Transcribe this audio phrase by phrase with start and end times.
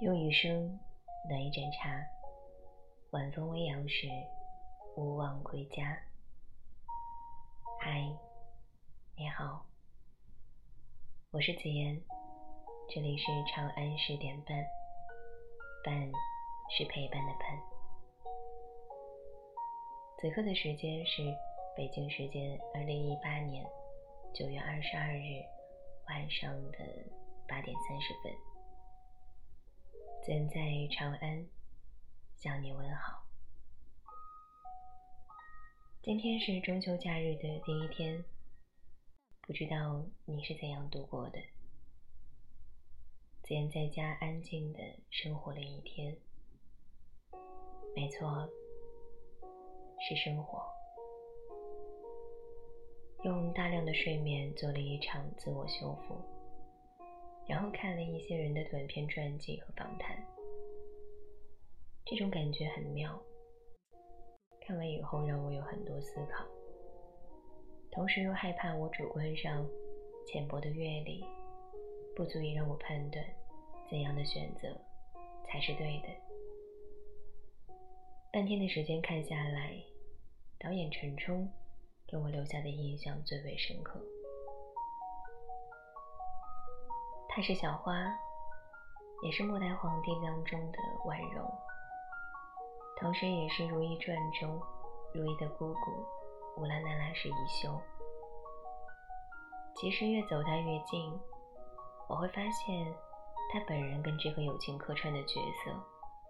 [0.00, 0.80] 用余生
[1.28, 2.02] 暖一盏茶，
[3.10, 4.08] 晚风微扬时，
[4.96, 5.94] 勿忘归家。
[7.78, 8.00] 嗨，
[9.14, 9.62] 你好，
[11.32, 12.00] 我是子言，
[12.88, 14.56] 这里是长安十点半，
[15.84, 16.10] 伴
[16.70, 17.60] 是陪伴的伴。
[20.18, 21.22] 此刻的时间是
[21.76, 23.62] 北京时间二零一八年
[24.32, 25.44] 九月二十二日
[26.08, 26.78] 晚上的
[27.46, 28.49] 八点三十分。
[30.22, 30.60] 现在
[30.90, 31.46] 长安
[32.36, 33.24] 向你问好。
[36.02, 38.22] 今天是中秋假日的第一天，
[39.40, 41.38] 不知道你是怎样度过的？
[43.42, 46.14] 今天在家安静的生活了一天，
[47.96, 48.46] 没错，
[50.06, 50.62] 是生活。
[53.24, 56.39] 用大量的睡眠做了一场自我修复。
[57.48, 60.16] 然后看了一些人的短篇传记和访谈，
[62.04, 63.20] 这种感觉很妙。
[64.60, 66.46] 看完以后让我有很多思考，
[67.90, 69.68] 同时又害怕我主观上
[70.26, 71.24] 浅薄的阅历
[72.14, 73.24] 不足以让我判断
[73.88, 74.68] 怎样的选择
[75.44, 76.08] 才是对的。
[78.32, 79.74] 半天的时间看下来，
[80.60, 81.50] 导演陈冲
[82.06, 84.00] 给我留下的印象最为深刻。
[87.32, 87.94] 她是小花，
[89.22, 91.48] 也是末代皇帝当中的婉容，
[92.98, 94.60] 同时也是《如懿传》中
[95.14, 96.06] 如懿的姑姑
[96.56, 97.80] 乌拉那拉氏宜修。
[99.76, 101.16] 其实越走她越近，
[102.08, 102.92] 我会发现
[103.52, 105.70] 她本人跟这个友情客串的角色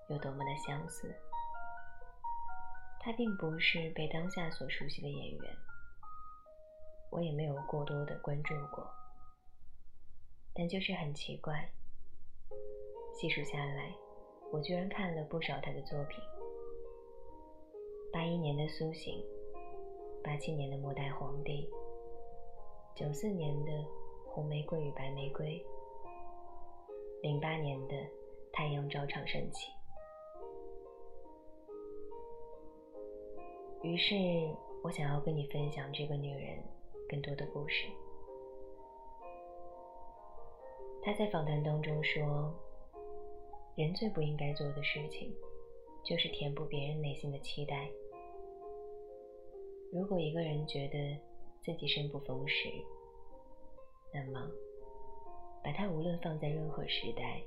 [0.08, 1.18] 有多么的相似。
[3.00, 5.56] 她并不是被当下所熟悉的演员，
[7.10, 8.86] 我也没有过多的关注过。
[10.54, 11.70] 但就是很奇怪，
[13.14, 13.94] 细数下来，
[14.52, 16.22] 我居然看了不少他的作品：
[18.12, 19.24] 八一年的《苏醒》，
[20.22, 21.70] 八七年的《末代皇帝》，
[22.98, 23.72] 九四年的
[24.26, 25.64] 《红玫瑰与白玫瑰》，
[27.22, 27.96] 零八年的
[28.52, 29.70] 《太阳照常升起》。
[33.82, 34.14] 于是
[34.82, 36.62] 我想要跟你分享这个女人
[37.08, 37.86] 更多的故事。
[41.02, 42.54] 他在访谈当中说
[43.74, 45.34] ：“人最不应该做的事情，
[46.04, 47.90] 就是填补别人内心的期待。
[49.90, 51.18] 如果一个人觉得
[51.62, 52.68] 自己生不逢时，
[54.12, 54.50] 那么
[55.64, 57.42] 把他无论放在任何时代，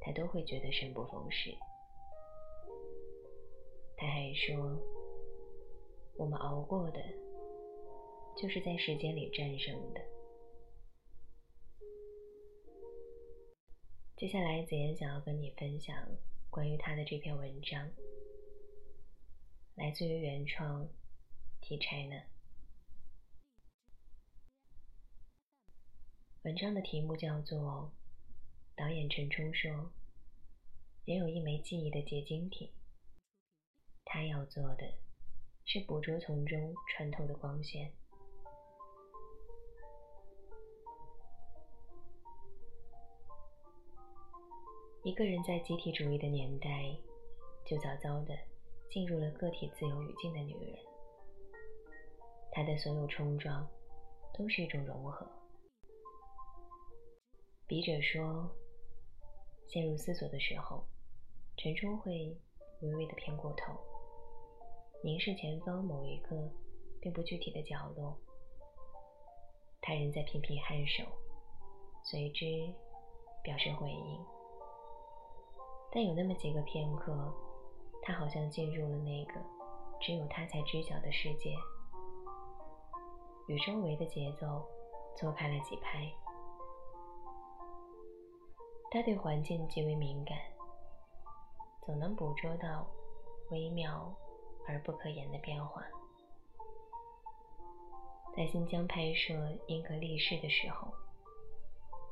[0.00, 1.50] 他都会觉得生不逢时。”
[3.98, 4.78] 他还说
[6.16, 7.02] ：“我们熬过的，
[8.36, 10.00] 就是在时间里战胜的。”
[14.22, 16.16] 接下来，子言想要跟你分享
[16.48, 17.90] 关于他的这篇文章，
[19.74, 20.88] 来自于原创
[21.60, 22.22] T China。
[26.44, 27.92] 文章的题目叫做
[28.76, 29.92] 《导演陈冲说，
[31.04, 32.72] 人有一枚记忆的结晶体，
[34.04, 35.00] 他要做的
[35.64, 37.90] 是捕捉从中穿透的光线。》
[45.04, 46.96] 一个人在集体主义的年代，
[47.64, 48.38] 就早早的
[48.88, 50.78] 进入了个体自由语境的女人，
[52.52, 53.68] 她的所有冲撞
[54.32, 55.26] 都是一种融合。
[57.66, 58.48] 笔者说，
[59.66, 60.86] 陷入思索的时候，
[61.56, 62.38] 陈冲会
[62.82, 63.76] 微微的偏过头，
[65.02, 66.48] 凝视前方某一个
[67.00, 68.16] 并不具体的角落，
[69.80, 71.02] 他人在频频颔首，
[72.04, 72.44] 随之
[73.42, 74.41] 表示回应。
[75.94, 77.12] 但有那么几个片刻，
[78.00, 79.34] 他好像进入了那个
[80.00, 81.54] 只有他才知晓的世界，
[83.46, 84.66] 与周围的节奏
[85.14, 86.10] 错开了几拍。
[88.90, 90.38] 他对环境极为敏感，
[91.84, 92.86] 总能捕捉到
[93.50, 94.10] 微妙
[94.66, 95.82] 而不可言的变化。
[98.34, 99.34] 在新疆拍摄
[99.66, 100.90] 《英格力士》的时候，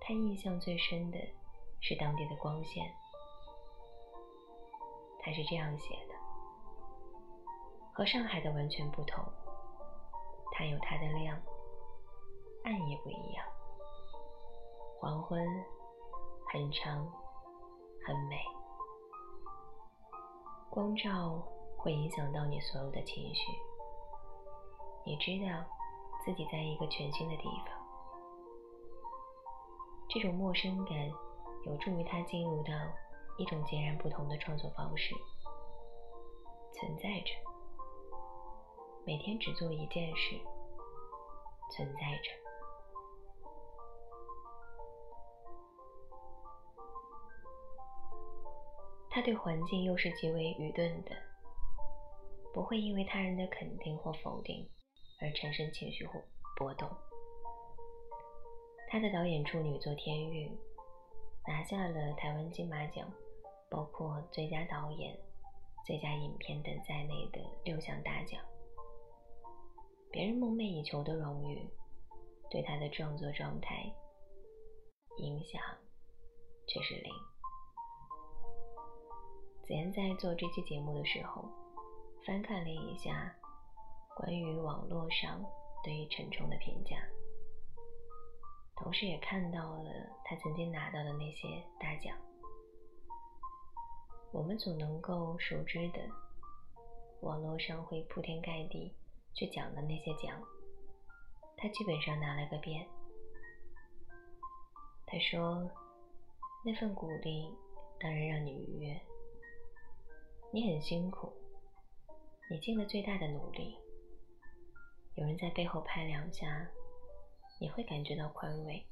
[0.02, 1.18] 他印象最深的
[1.80, 2.84] 是当地的光线。
[5.30, 6.14] 他是这样写的：
[7.94, 9.24] 和上海的完全不同，
[10.50, 11.40] 它有它的亮，
[12.64, 13.46] 暗也不一样。
[14.98, 15.46] 黄昏
[16.52, 17.08] 很长，
[18.04, 18.40] 很美，
[20.68, 21.40] 光照
[21.78, 23.52] 会影响到你所有的情绪。
[25.06, 25.64] 你知道
[26.24, 27.68] 自己在一个全新的地方，
[30.08, 31.08] 这种陌生感
[31.66, 32.72] 有助于他进入到
[33.40, 35.14] 一种截然不同的创作方式，
[36.74, 37.32] 存在着，
[39.06, 40.38] 每天只做一件事，
[41.72, 42.30] 存在着。
[49.08, 51.10] 他对环境又是极为愚钝的，
[52.52, 54.68] 不会因为他人的肯定或否定
[55.22, 56.20] 而产生情绪或
[56.58, 56.86] 波动。
[58.90, 60.46] 他的导演处女作《天韵》
[61.48, 63.10] 拿下了台湾金马奖，
[63.70, 65.16] 包括最佳导演、
[65.86, 68.40] 最佳影片等在内的六项大奖。
[70.10, 71.70] 别人梦寐以求的荣誉，
[72.50, 73.90] 对他的创作状态
[75.18, 75.62] 影响
[76.66, 77.12] 却是零。
[79.62, 81.48] 子妍在做这期节目的时候，
[82.26, 83.32] 翻看了一下
[84.16, 85.40] 关于网络上
[85.84, 86.96] 对于陈冲的评价，
[88.74, 89.90] 同时也看到了
[90.24, 92.16] 他曾经拿到的那些大奖。
[94.32, 96.00] 我们所能够熟知的，
[97.20, 98.94] 网络上会铺天盖地
[99.34, 100.40] 去讲的那些奖，
[101.56, 102.86] 他基本上拿了个遍。
[105.06, 105.68] 他说
[106.64, 107.52] ：“那份鼓励
[107.98, 109.00] 当然让你愉悦。”
[110.54, 111.32] 你很辛苦，
[112.48, 113.76] 你尽了最大的努力。
[115.16, 116.70] 有人在背后拍两下，
[117.60, 118.86] 你会感觉到宽慰。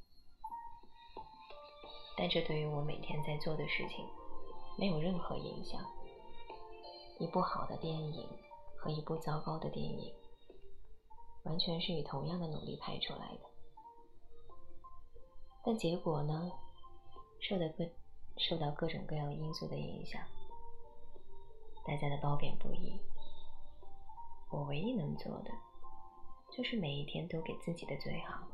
[2.17, 4.05] 但这对于我每天在做的事情
[4.79, 5.81] 没有任何影响。
[7.19, 8.25] 一部好的电影
[8.77, 10.13] 和一部糟糕的电影，
[11.43, 13.41] 完全是以同样的努力拍出来的，
[15.65, 16.49] 但结果呢，
[17.41, 17.85] 受到各
[18.37, 20.21] 受到各种各样因素的影响。
[21.85, 22.97] 大家的褒贬不一，
[24.49, 25.51] 我唯一能做的，
[26.53, 28.47] 就是每一天都给自己的最好，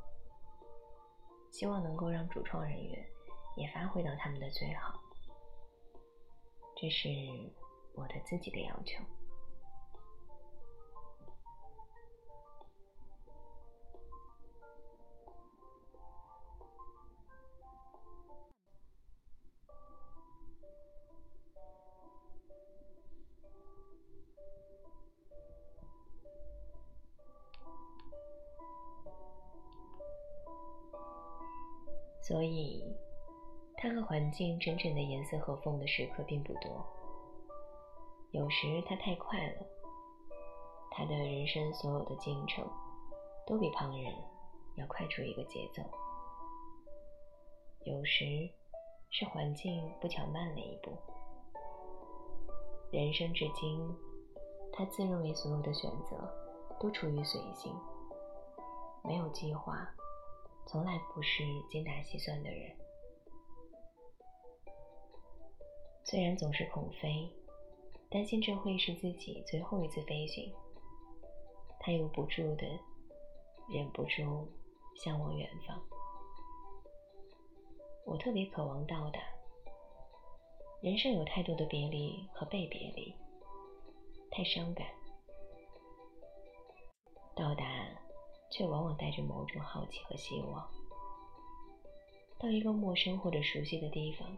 [1.51, 3.05] 希望能够让主创人员
[3.57, 4.99] 也发挥到他们的最好，
[6.75, 7.07] 这是
[7.93, 9.01] 我的自己的要求。
[34.25, 36.83] 环境真正的严丝合缝的时刻并不多。
[38.31, 39.63] 有时他太快了，
[40.89, 42.67] 他的人生所有的进程
[43.45, 44.11] 都比旁人
[44.77, 45.83] 要快出一个节奏。
[47.83, 48.49] 有时
[49.11, 50.97] 是环境不巧慢了一步。
[52.91, 53.95] 人生至今，
[54.73, 56.17] 他自认为所有的选择
[56.79, 57.71] 都处于随性，
[59.03, 59.87] 没有计划。
[60.65, 62.75] 从来不是精打细算的人，
[66.05, 67.27] 虽然总是恐飞，
[68.09, 70.53] 担心这会是自己最后一次飞行，
[71.79, 72.65] 他又不住的
[73.67, 74.47] 忍不住
[74.95, 75.81] 向往远方。
[78.05, 79.19] 我特别渴望到达，
[80.79, 83.11] 人生有太多的别离和被别离，
[84.29, 84.87] 太伤感，
[87.35, 87.65] 到达。
[88.51, 90.65] 却往往带着某种好奇和希望。
[92.39, 94.29] 到一个陌生或者熟悉的地方，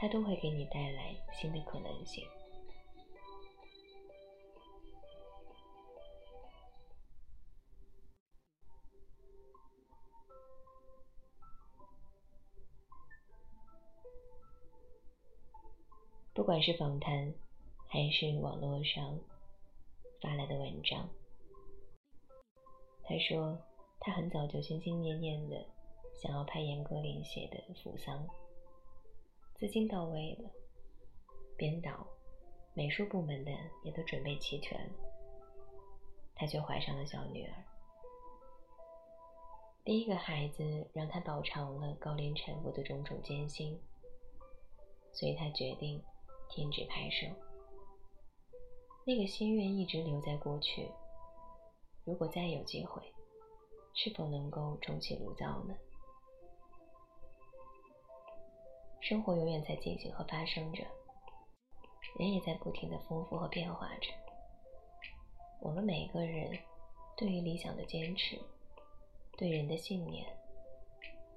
[0.00, 2.26] 它都会给你带来新的可能性。
[16.32, 17.34] 不管是访谈，
[17.86, 19.20] 还是网络上
[20.22, 21.06] 发来的文章。
[23.02, 23.58] 他说，
[24.00, 25.66] 他很早就心心念念的
[26.22, 28.26] 想要拍严歌苓写的《扶桑》，
[29.60, 30.50] 资金到位了，
[31.54, 32.06] 编导、
[32.72, 33.52] 美术部门的
[33.84, 34.94] 也都准备齐全了，
[36.34, 37.52] 他却怀上了小女儿。
[39.84, 43.78] 第一个孩子让他饱尝了高龄产妇的种种艰辛，
[45.12, 46.02] 所以他决定
[46.48, 47.26] 停止拍摄。
[49.04, 50.90] 那个心愿一直留在过去。
[52.04, 53.02] 如果再有机会，
[53.92, 55.74] 是否能够重启炉灶呢？
[59.00, 60.84] 生活永远在进行和发生着，
[62.18, 64.08] 人也在不停的丰富和变化着。
[65.60, 66.56] 我们每个人
[67.16, 68.38] 对于理想的坚持，
[69.36, 70.26] 对人的信念，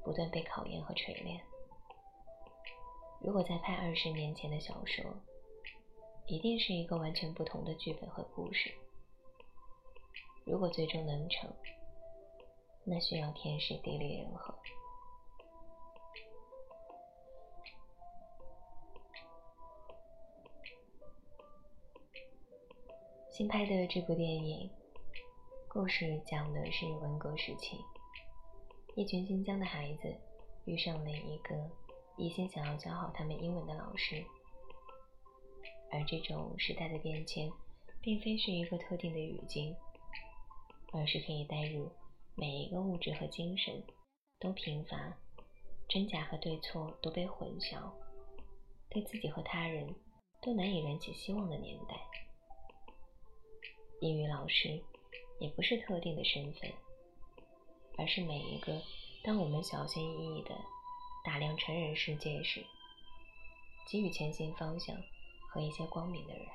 [0.03, 1.41] 不断被考验和锤炼。
[3.21, 5.03] 如果再拍二十年前的小说，
[6.27, 8.73] 一定是一个完全不同的剧本和故事。
[10.45, 11.49] 如果最终能成，
[12.83, 14.53] 那需要天时地利人和。
[23.33, 24.69] 新拍的这部电影，
[25.67, 27.79] 故事讲的是文革时期，
[28.95, 30.15] 一群新疆的孩子
[30.65, 31.55] 遇上了一个
[32.15, 34.23] 一心想要教好他们英文的老师，
[35.91, 37.51] 而这种时代的变迁，
[38.03, 39.75] 并非是一个特定的语境，
[40.91, 41.91] 而是可以带入
[42.35, 43.83] 每一个物质和精神
[44.39, 45.17] 都贫乏，
[45.89, 47.91] 真假和对错都被混淆，
[48.91, 49.95] 对自己和他人
[50.39, 51.95] 都难以燃起希望的年代。
[54.03, 54.81] 英语老师
[55.39, 56.69] 也不是特定的身份，
[57.97, 58.81] 而是每一个
[59.23, 60.53] 当我们小心翼翼地
[61.23, 62.65] 打量成人世界时，
[63.89, 64.93] 给予前行方向
[65.49, 66.45] 和一些光明的人。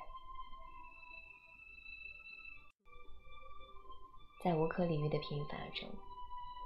[4.43, 5.89] 在无可理喻的贫乏中，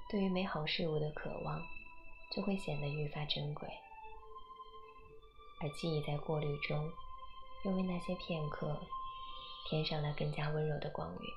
[0.10, 1.66] 对于美好事物的渴望
[2.30, 3.70] 就会显得愈发珍贵，
[5.62, 6.92] 而记忆在过滤中，
[7.64, 8.86] 又为那些片刻。
[9.70, 11.30] 添上了更加温柔的光晕，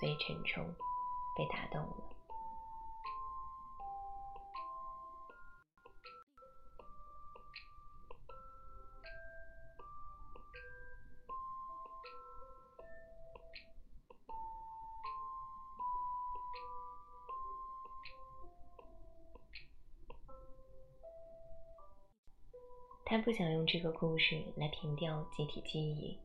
[0.00, 0.64] 所以陈冲
[1.36, 2.15] 被打动了。
[23.08, 26.18] 他不想用这个故事来平掉集体记忆，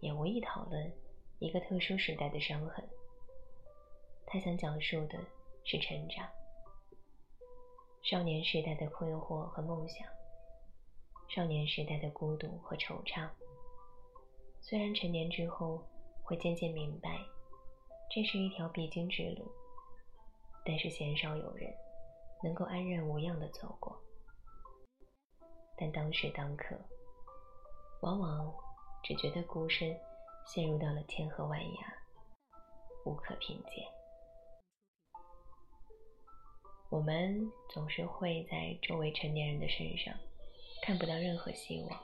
[0.00, 0.92] 也无意讨论
[1.38, 2.84] 一个特殊时代的伤痕。
[4.26, 5.16] 他想讲述的
[5.62, 6.28] 是成长，
[8.02, 10.04] 少年时代的困惑和梦想，
[11.28, 13.30] 少年时代的孤独和惆怅。
[14.60, 15.80] 虽然成年之后
[16.24, 17.20] 会渐渐明白，
[18.12, 19.48] 这是一条必经之路，
[20.64, 21.72] 但是鲜少有人
[22.42, 23.96] 能够安然无恙地走过。
[25.76, 26.76] 但当时当刻，
[28.00, 28.54] 往往
[29.02, 29.98] 只觉得孤身
[30.46, 31.94] 陷入到了千河万崖，
[33.04, 33.84] 无可凭借。
[36.90, 40.14] 我们总是会在周围成年人的身上
[40.82, 42.00] 看不到任何希望，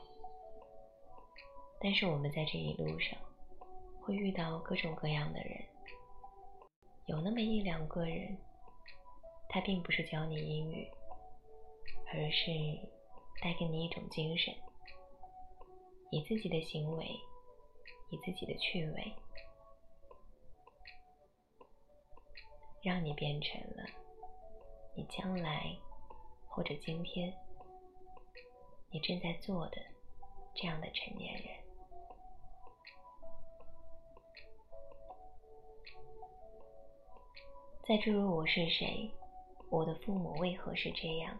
[1.79, 3.17] 但是我们在这一路上
[4.01, 5.63] 会遇到各种各样的人，
[7.05, 8.37] 有那么一两个人，
[9.47, 10.91] 他并不是教你英语，
[12.07, 12.51] 而是。
[13.41, 14.53] 带给你一种精神，
[16.11, 17.05] 以自己的行为，
[18.11, 19.15] 以自己的趣味，
[22.83, 23.83] 让你变成了
[24.95, 25.75] 你将来
[26.47, 27.33] 或者今天
[28.91, 29.77] 你正在做的
[30.53, 31.45] 这样的成年人。
[37.87, 39.11] 在诸如我是谁，
[39.71, 41.35] 我的父母为何是这样？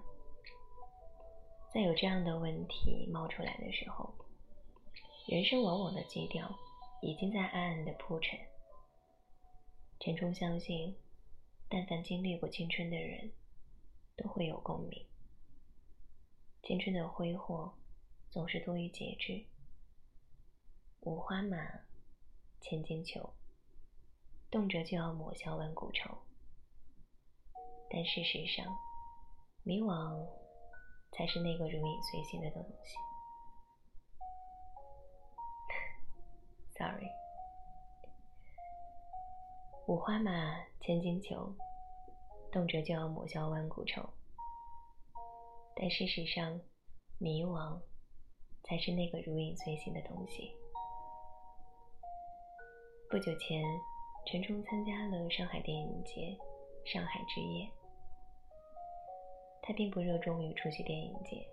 [1.74, 4.14] 在有这样的问题冒出来的时候，
[5.26, 6.54] 人生往往的基调
[7.02, 8.38] 已经在暗暗的铺陈。
[10.02, 10.98] 陈冲相信，
[11.70, 13.32] 但凡经历过青春的人，
[14.18, 15.08] 都会有共鸣。
[16.64, 17.74] 青春的挥霍
[18.30, 19.46] 总是多于节制，
[21.00, 21.56] 五花马，
[22.60, 23.34] 千金裘，
[24.50, 26.18] 动辄就要抹消万古愁。
[27.90, 28.76] 但事实上，
[29.64, 30.41] 迷惘。
[31.12, 32.96] 才是那个如影随形的东西。
[36.78, 37.10] Sorry，
[39.88, 40.32] 五花马，
[40.80, 41.56] 千金裘，
[42.52, 44.02] 动辄就要抹消万古愁。
[45.76, 46.60] 但事实上，
[47.18, 47.80] 迷惘
[48.64, 50.56] 才是那个如影随形的东西。
[53.10, 53.64] 不久前，
[54.26, 56.38] 陈冲参加了上海电影节
[56.86, 57.70] “上海之夜”。
[59.62, 61.48] 他并不热衷于出席电影节、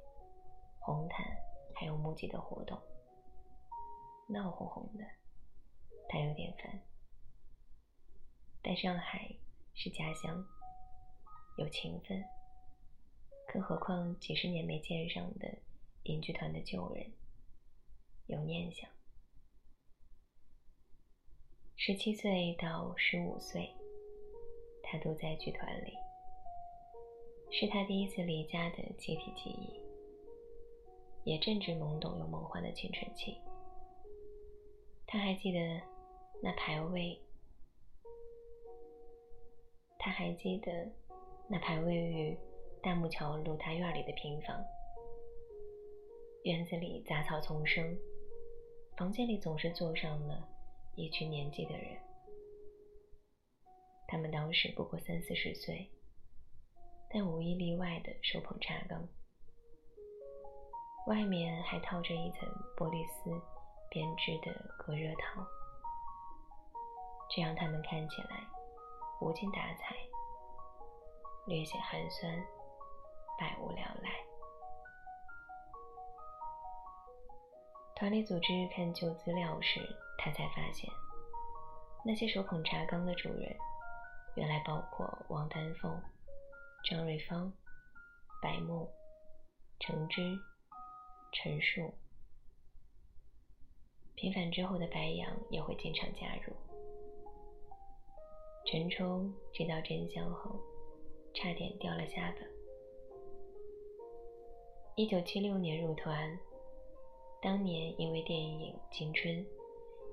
[0.81, 1.27] 红毯
[1.75, 2.81] 还有募集的活动，
[4.29, 5.05] 闹哄哄的，
[6.09, 6.83] 他有点烦。
[8.63, 9.29] 但上海
[9.75, 10.45] 是家乡，
[11.59, 12.25] 有情分，
[13.53, 15.59] 更何况几十年没见上的
[16.05, 17.13] 影剧团的旧人，
[18.27, 18.91] 有念想。
[21.77, 23.73] 十七岁到十五岁，
[24.83, 25.93] 他都在剧团里。
[27.51, 29.81] 是他第一次离家的集体记忆，
[31.25, 33.37] 也正值懵懂又梦幻的青春期。
[35.07, 35.59] 他还记得
[36.43, 37.19] 那排位，
[39.99, 40.71] 他还记得
[41.49, 42.39] 那排位于
[42.83, 44.63] 大木桥路他院里的平房，
[46.45, 47.99] 院子里杂草丛生，
[48.97, 50.47] 房间里总是坐上了
[50.95, 51.97] 一群年纪的人，
[54.07, 55.91] 他们当时不过三四十岁。
[57.11, 59.03] 但无一例外的手捧茶缸，
[61.07, 62.47] 外面还套着一层
[62.77, 63.31] 玻璃丝
[63.89, 65.43] 编织的隔热套，
[67.31, 68.47] 这让他们看起来
[69.23, 69.97] 无精打采，
[71.47, 72.31] 略显寒酸，
[73.39, 74.11] 百无聊赖。
[77.97, 79.81] 团里组织看旧资料时，
[80.19, 80.89] 他才发现，
[82.05, 83.57] 那些手捧茶缸的主人，
[84.37, 85.91] 原来包括王丹凤、
[86.85, 87.53] 张瑞芳、
[88.43, 88.89] 白木、
[89.81, 90.39] 程之、
[91.33, 91.93] 陈树。
[94.15, 96.53] 平反之后的白杨也会经常加入。
[98.67, 100.59] 陈冲知道真相后，
[101.35, 102.39] 差点掉了下巴。
[104.97, 106.39] 一九七六年入团。
[107.41, 109.33] 当年因为电影《青春》，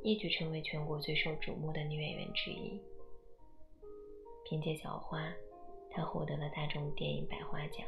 [0.04, 2.80] 一举成为全国最受瞩目的女演员之一。
[4.44, 5.28] 凭借《小花》，
[5.96, 7.88] 他获得了大众电影百花奖。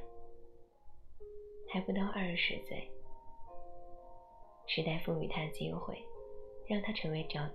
[1.70, 2.90] 还不到二十岁，
[4.66, 6.02] 时代赋予他机会，
[6.66, 7.46] 让他成为佼。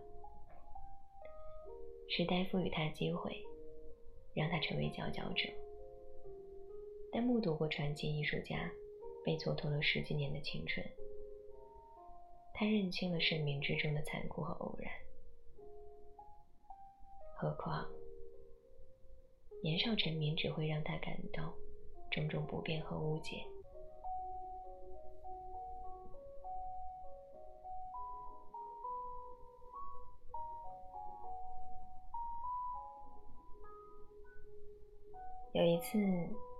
[2.09, 3.35] 时代赋予他机会，
[4.35, 5.49] 让他成为佼佼者。
[7.11, 8.71] 但目睹过传奇艺术家
[9.25, 10.87] 被蹉跎了十几年的青春。
[12.53, 14.93] 他认清了生命之中的残酷和偶然，
[17.35, 17.91] 何况
[19.63, 21.55] 年少成名只会让他感到
[22.11, 23.45] 种种不便和误解。
[35.53, 35.99] 有一次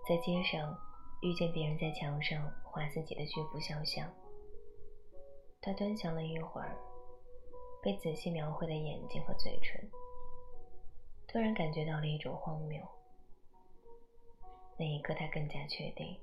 [0.07, 0.79] 在街上
[1.23, 4.09] 遇见别人在墙上画自己的巨幅肖像。
[5.63, 6.77] 他端详了一会儿
[7.81, 9.91] 被仔细描绘的眼睛和嘴唇，
[11.33, 12.79] 突然感觉到了一种荒谬。
[14.77, 16.21] 那一刻，他更加确定，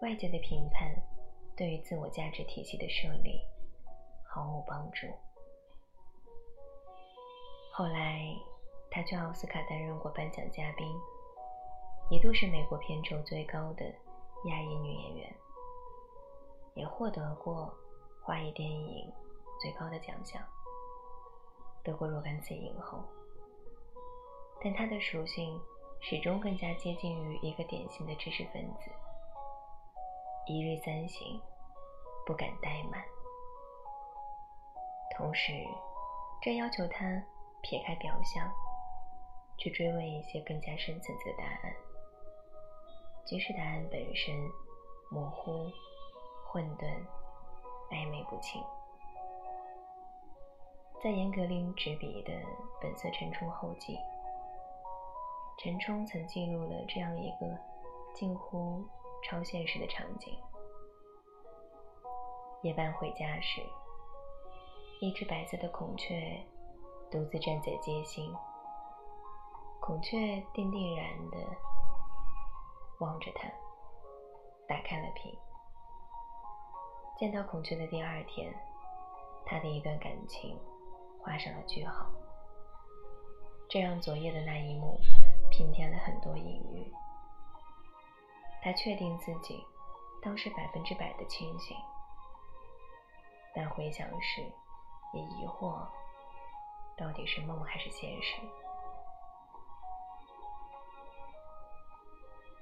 [0.00, 0.90] 外界的评判
[1.54, 3.42] 对于自我价值体系的设立
[4.24, 5.06] 毫无帮助。
[7.70, 8.34] 后来，
[8.90, 10.86] 他去奥斯卡担任过颁奖嘉宾，
[12.08, 13.84] 一度是美国片酬最高的
[14.46, 15.34] 亚裔女演员，
[16.74, 17.70] 也获得过。
[18.22, 19.12] 华语电影
[19.60, 20.42] 最高的奖项，
[21.84, 23.04] 得过若干次影后，
[24.62, 25.60] 但他的属性
[26.00, 28.90] 始终更加接近于一个典型的知识分子，
[30.46, 31.40] 一日三省，
[32.26, 33.04] 不敢怠慢。
[35.16, 35.52] 同时，
[36.42, 37.22] 这要求他
[37.62, 38.52] 撇开表象，
[39.58, 41.74] 去追问一些更加深层次的答案，
[43.24, 44.34] 即使答案本身
[45.10, 45.70] 模糊、
[46.52, 47.06] 混沌。
[47.88, 48.60] 暧昧不清。
[51.00, 52.32] 在严歌苓执笔的
[52.82, 53.94] 《本色陈冲后记》，
[55.58, 57.58] 陈冲曾记录了这样一个
[58.12, 58.86] 近乎
[59.24, 60.38] 超现实的场景：
[62.62, 63.62] 夜半回家时，
[65.00, 66.44] 一只白色的孔雀
[67.10, 68.30] 独自站在街心，
[69.80, 71.38] 孔雀定定然的
[73.00, 73.48] 望着他，
[74.68, 75.34] 打开了屏。
[77.18, 78.54] 见到孔雀的第二天，
[79.46, 80.60] 他的一段感情
[81.18, 82.06] 画上了句号。
[83.68, 85.00] 这让昨夜的那一幕
[85.56, 86.92] 平添了很多隐喻。
[88.62, 89.64] 他确定自己
[90.22, 91.74] 当时百分之百的清醒，
[93.54, 94.42] 但回想时
[95.14, 95.88] 也疑惑，
[96.94, 98.36] 到底是梦还是现实？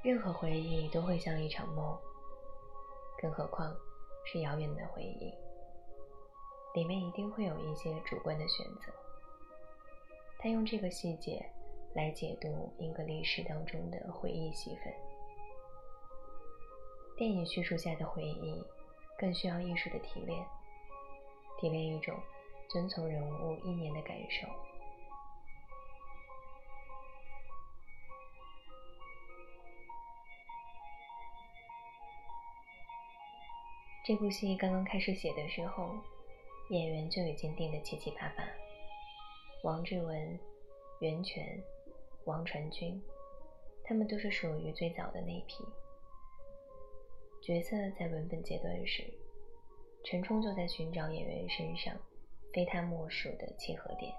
[0.04, 1.98] 任何回忆都会像一场梦，
[3.20, 3.74] 更何况……
[4.26, 5.34] 是遥远的回忆，
[6.72, 8.90] 里面一定会有一些主观的选择。
[10.38, 11.44] 他用这个细节
[11.94, 14.92] 来解读英格历史当中的回忆戏份。
[17.16, 18.60] 电影叙述下的回忆，
[19.16, 20.44] 更需要艺术的提炼，
[21.60, 22.18] 提炼一种
[22.68, 24.48] 遵从人物意念的感受。
[34.04, 35.94] 这部戏刚刚开始写的时候，
[36.70, 38.44] 演员就已经定得七七八八。
[39.62, 40.38] 王志文、
[41.00, 41.62] 袁泉、
[42.26, 43.02] 王传君，
[43.84, 45.64] 他们都是属于最早的那批。
[47.42, 49.04] 角色在文本阶段时，
[50.04, 51.94] 陈冲就在寻找演员身上
[52.52, 54.14] 非他莫属的契合点。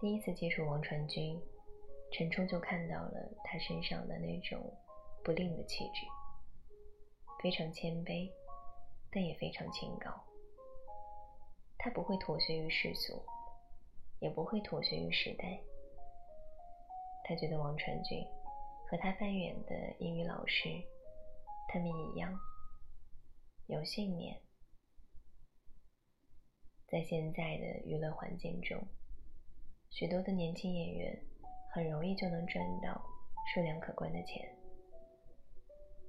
[0.00, 1.40] 第一次接触王传君，
[2.12, 4.60] 陈冲就看到了他身上的那种
[5.22, 6.06] 不吝的气质。
[7.42, 8.30] 非常谦卑，
[9.10, 10.10] 但也非常清高。
[11.78, 13.22] 他不会妥协于世俗，
[14.18, 15.58] 也不会妥协于时代。
[17.24, 18.22] 他觉得王传君
[18.86, 20.68] 和他扮演的英语老师，
[21.72, 22.38] 他们一样，
[23.66, 24.38] 有信念，
[26.86, 28.78] 在现在的娱乐环境中，
[29.90, 31.18] 许多的年轻演员
[31.72, 33.02] 很容易就能赚到
[33.52, 34.46] 数量可观的钱，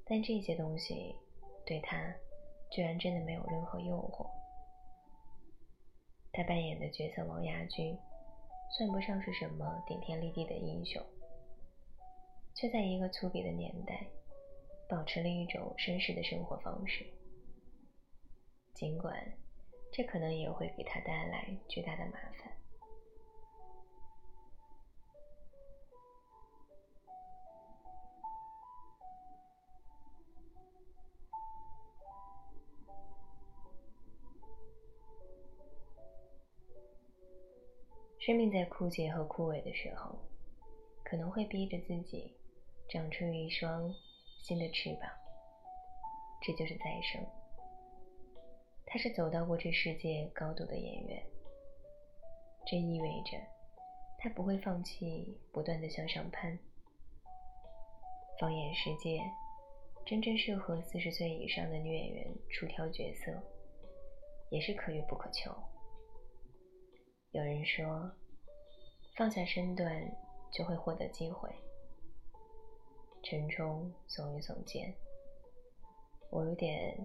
[0.06, 1.16] 但这些东西
[1.66, 2.14] 对他
[2.72, 4.30] 居然真的没有任何诱惑。
[6.34, 7.98] 他扮演的角色王亚军，
[8.72, 11.02] 算不上是什么顶天立地的英雄，
[12.54, 14.06] 却在一个粗鄙的年代，
[14.90, 17.06] 保持了一种绅士的生活方式。
[18.74, 19.16] 尽管
[19.92, 22.52] 这可能也会给他带来巨大的麻烦。
[38.26, 40.18] 生命在枯竭和枯萎的时候，
[41.04, 42.36] 可能会逼着自己
[42.90, 43.94] 长出一双
[44.42, 45.08] 新的翅膀，
[46.42, 47.24] 这就是再生。
[48.84, 51.24] 他是走到过这世界高度的演员，
[52.66, 53.38] 这意味着
[54.18, 56.58] 他不会放弃不断的向上攀。
[58.40, 59.22] 放眼世界，
[60.04, 63.32] 真正适合四十岁以上的女演员出挑角色，
[64.50, 65.56] 也是可遇不可求。
[67.36, 68.10] 有人说，
[69.18, 69.94] 放下身段
[70.54, 71.54] 就会获得机会。
[73.24, 74.96] 陈冲耸一耸肩，
[76.30, 76.98] 我有点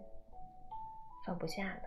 [1.26, 1.82] 放不下了。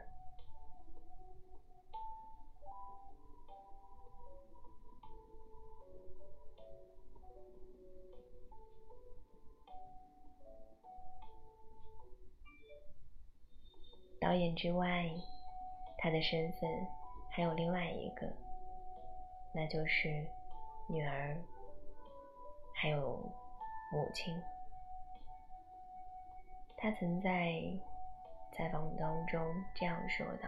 [14.19, 15.09] 导演之外，
[15.97, 17.02] 他的身份。
[17.35, 18.31] 还有另外一个，
[19.55, 20.07] 那就是
[20.87, 21.35] 女儿，
[22.75, 23.17] 还有
[23.91, 24.39] 母亲。
[26.77, 27.59] 他曾在
[28.55, 29.41] 采访当中
[29.73, 30.47] 这样说道：“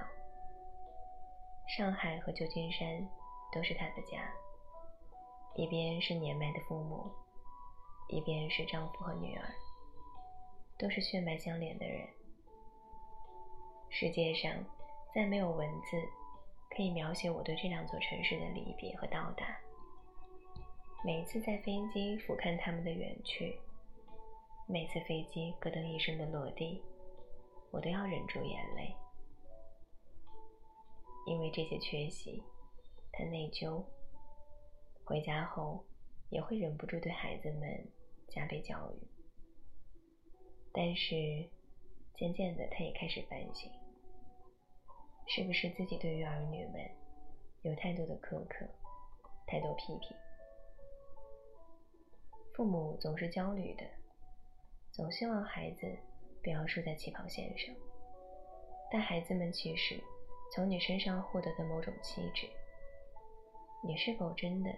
[1.75, 2.87] 上海和旧金山
[3.51, 4.31] 都是他的家，
[5.55, 7.09] 一边是年迈的父母，
[8.09, 9.49] 一边是丈夫和女儿，
[10.77, 12.07] 都是血脉相连的人。
[13.89, 14.53] 世界上
[15.15, 15.97] 再没有文字。”
[16.75, 19.57] 可以描写我对这两座城市的离别和到达。
[21.05, 23.57] 每次在飞机俯瞰他们的远去，
[24.67, 26.83] 每次飞机咯噔一声的落地，
[27.71, 28.93] 我都要忍住眼泪，
[31.27, 32.43] 因为这些缺席，
[33.11, 33.81] 他内疚。
[35.05, 35.85] 回家后
[36.29, 37.87] 也会忍不住对孩子们
[38.27, 39.07] 加倍教育，
[40.73, 41.15] 但是
[42.15, 43.71] 渐渐的，他也开始反省。
[45.27, 46.81] 是不是自己对于儿女们
[47.63, 48.65] 有太多的苛刻，
[49.47, 50.15] 太多批评？
[52.53, 53.83] 父母总是焦虑的，
[54.91, 55.97] 总希望孩子
[56.41, 57.75] 不要输在起跑线上。
[58.91, 60.01] 但孩子们其实
[60.53, 62.47] 从你身上获得的某种气质，
[63.83, 64.71] 你是否真的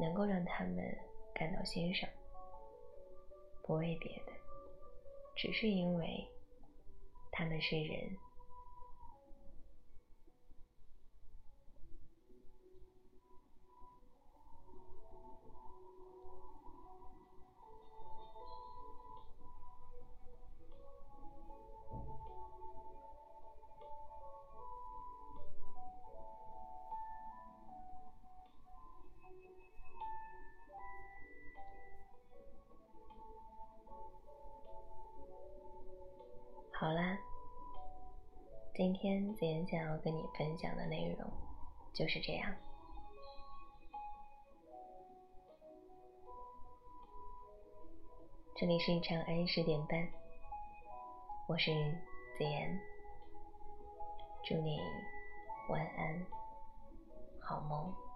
[0.00, 0.96] 能够让他们
[1.34, 2.08] 感到欣赏？
[3.62, 4.32] 不为别的，
[5.36, 6.26] 只是因为
[7.32, 8.16] 他们是人。
[39.08, 41.30] 天子妍想要跟你分享的内容
[41.94, 42.54] 就是这样。
[48.54, 50.06] 这里是长安十点半，
[51.48, 51.72] 我是
[52.36, 52.78] 子妍，
[54.44, 54.78] 祝你
[55.70, 56.26] 晚安，
[57.40, 58.07] 好梦。